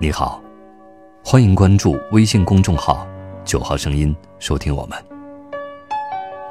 [0.00, 0.40] 你好，
[1.24, 3.04] 欢迎关注微信公众号
[3.44, 4.96] “九号声音”，收听我们。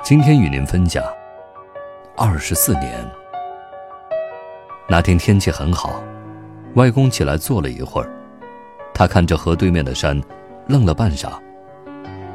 [0.03, 1.01] 今天与您分享
[2.17, 3.09] 二十四年。
[4.89, 6.03] 那天天气很好，
[6.73, 8.11] 外公起来坐了一会儿，
[8.93, 10.21] 他看着河对面的山，
[10.67, 11.31] 愣了半晌，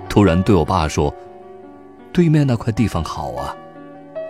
[0.09, 1.15] 突然对我爸说
[2.11, 3.55] ：“对面那块地方好啊，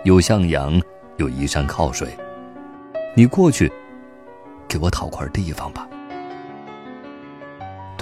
[0.03, 0.81] 有向阳，
[1.15, 2.09] 有依山靠水，
[3.15, 3.71] 你过去
[4.67, 5.87] 给我讨块地方吧。”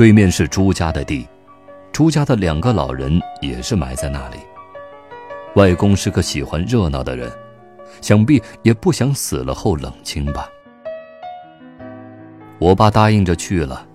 [0.02, 1.28] 对面是朱家的地，
[1.92, 4.38] 朱家的两个老人也是埋在那里。
[5.54, 7.32] 外公是个喜欢热闹的人，
[8.02, 10.50] 想必也不想死了后冷清吧。
[12.58, 13.86] 我爸答应着去了。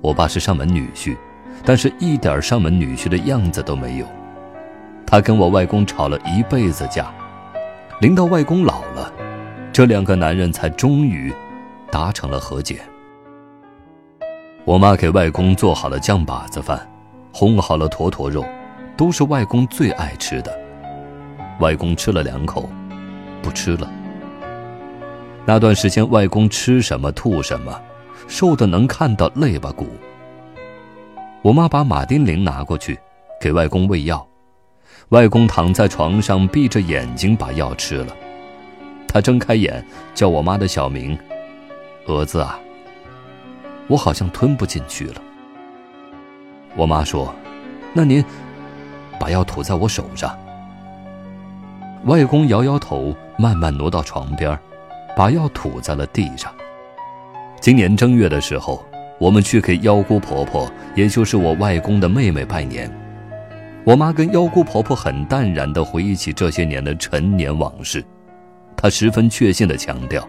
[0.00, 1.16] 我爸是上门女婿，
[1.64, 4.06] 但是一点上门女婿的样子都没有。
[5.04, 7.12] 他跟我外公吵了一辈子架，
[8.00, 9.12] 临到外公老了，
[9.72, 11.34] 这两个男人才终于
[11.90, 12.82] 达成了和解。
[14.68, 16.86] 我妈给外公做好了酱把子饭，
[17.32, 18.44] 烘好了坨坨肉，
[18.98, 20.54] 都是外公最爱吃的。
[21.58, 22.68] 外公吃了两口，
[23.40, 23.90] 不吃了。
[25.46, 27.80] 那段时间，外公吃什么吐什么，
[28.26, 29.86] 瘦的能看到肋巴骨。
[31.40, 32.98] 我妈把马丁啉拿过去，
[33.40, 34.28] 给外公喂药。
[35.08, 38.14] 外公躺在床上，闭着眼睛把药吃了。
[39.08, 39.82] 他睁开眼，
[40.14, 41.18] 叫我妈的小名
[42.04, 42.60] ：“蛾子啊。”
[43.88, 45.22] 我好像吞不进去了。
[46.76, 47.34] 我妈说
[47.92, 48.24] ：“那您
[49.18, 50.38] 把药吐在我手上。”
[52.06, 54.56] 外公摇摇头，慢慢挪到床边，
[55.16, 56.54] 把药吐在了地上。
[57.60, 58.84] 今年正月的时候，
[59.18, 62.88] 我们去给幺姑婆婆，也就是我外公的妹妹拜年。
[63.84, 68.04] 我妈跟幺姑婆婆很淡然地回忆起这些年的陈年往事，
[68.76, 70.26] 她十分确信地强调：“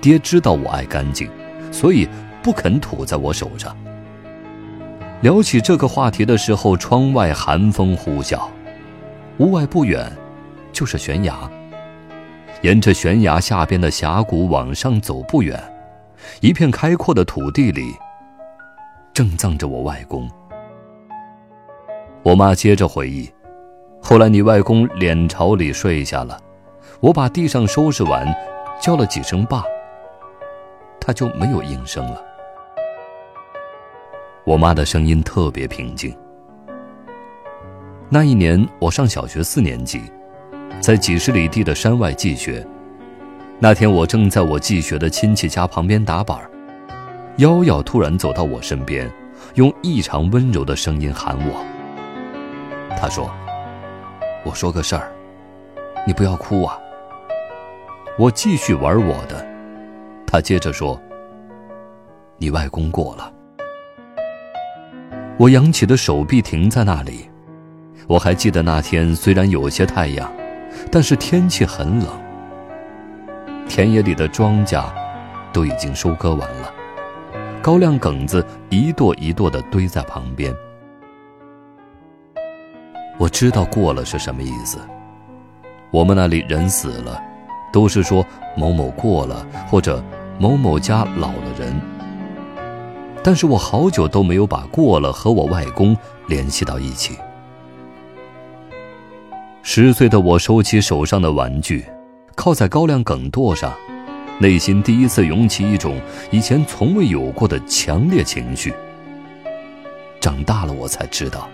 [0.00, 1.28] 爹知道我爱干净。”
[1.70, 2.08] 所以
[2.42, 3.76] 不肯吐在我手上。
[5.20, 8.40] 聊起这个话题的时候，窗外寒风呼啸，
[9.38, 10.10] 屋外不远
[10.72, 11.34] 就是悬崖。
[12.62, 15.60] 沿着悬崖下边的峡谷往上走不远，
[16.40, 17.92] 一片开阔的土地里，
[19.12, 20.28] 正葬着我外公。
[22.22, 23.30] 我妈接着回忆，
[24.02, 26.38] 后来你外公脸朝里睡下了，
[27.00, 28.32] 我把地上收拾完，
[28.80, 29.64] 叫了几声爸。
[31.08, 32.22] 他就没有应声了。
[34.44, 36.14] 我妈的声音特别平静。
[38.10, 40.02] 那一年我上小学四年级，
[40.80, 42.62] 在几十里地的山外寄学。
[43.58, 46.38] 那天我正在我寄学的亲戚家旁边打板
[47.38, 49.10] 瑶瑶突然走到我身边，
[49.54, 51.64] 用异常温柔的声音喊我。
[53.00, 53.30] 她说
[54.44, 55.10] ：“我说个事儿，
[56.06, 56.78] 你不要哭啊。”
[58.18, 59.47] 我继续玩我的。
[60.30, 61.00] 他接着说
[62.36, 63.32] ：“你外公过了。”
[65.38, 67.30] 我扬起的手臂停在那里。
[68.06, 70.30] 我还记得那天虽然有些太阳，
[70.92, 72.08] 但是天气很冷。
[73.68, 74.84] 田野里的庄稼
[75.50, 76.70] 都已经收割完了，
[77.62, 80.54] 高粱梗子一垛一垛的堆在旁边。
[83.16, 84.78] 我知道“过了”是什么意思。
[85.90, 87.18] 我们那里人死了，
[87.72, 88.24] 都是说
[88.56, 90.04] 某某过了，或者。
[90.38, 91.74] 某某家老了人，
[93.24, 95.96] 但是我好久都没有把过了和我外公
[96.28, 97.16] 联系到一起。
[99.62, 101.84] 十岁的我收起手上的玩具，
[102.36, 103.72] 靠在高粱梗垛上，
[104.38, 106.00] 内心第一次涌起一种
[106.30, 108.72] 以前从未有过的强烈情绪。
[110.20, 111.48] 长大了我才知道，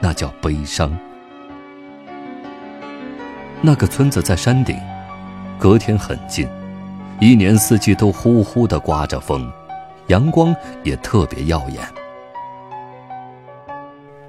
[0.00, 0.96] 那叫悲伤。
[3.60, 4.78] 那个村子在山顶，
[5.58, 6.48] 隔天很近。
[7.20, 9.52] 一年四季都呼呼的刮着风，
[10.06, 11.84] 阳光也特别耀眼。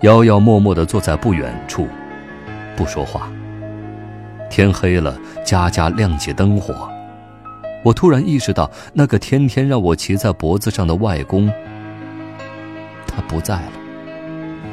[0.01, 1.87] 瑶瑶默默地坐在不远处，
[2.75, 3.31] 不说话。
[4.49, 6.91] 天黑了，家家亮起灯火。
[7.81, 11.49] 我突然意识到，那个天天让我骑在脖子上的外公，
[13.07, 13.71] 他不在了。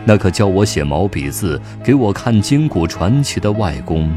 [0.04, 4.10] 那个教我写毛笔字、给我看金谷传奇的外公，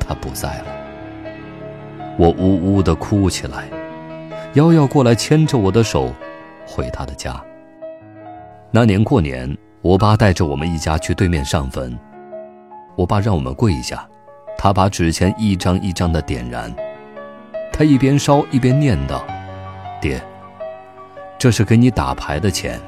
[0.00, 0.81] 他不在了。
[2.18, 3.68] 我呜呜地哭起来，
[4.52, 6.12] 瑶瑶过来牵着我的手，
[6.66, 7.42] 回他的家。
[8.70, 11.98] 那年过年，我爸带着我们一家去对面上坟，
[12.96, 14.06] 我爸让我们跪下，
[14.58, 16.70] 他把纸钱一张一张地点燃，
[17.72, 19.20] 他一边烧一边念叨
[19.98, 20.22] ：“爹，
[21.38, 22.78] 这是给你打牌的钱。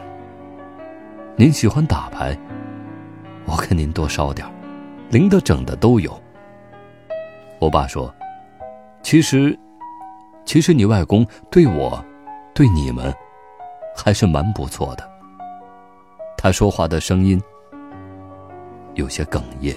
[1.35, 2.37] 您喜欢打牌，
[3.47, 4.47] 我给您多烧点
[5.11, 6.21] 零的整的都有。”
[7.59, 8.15] 我爸说。
[9.05, 9.56] 其实，
[10.47, 12.03] 其实你外公对我
[12.55, 13.15] 对你们
[13.95, 15.09] 还是蛮不错的。
[16.39, 17.41] 他说话的声音
[18.95, 19.77] 有些哽咽。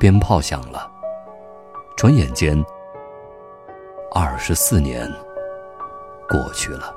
[0.00, 0.90] 鞭炮响了，
[1.96, 2.62] 转眼间，
[4.12, 5.08] 二十四年
[6.28, 6.94] 过去了。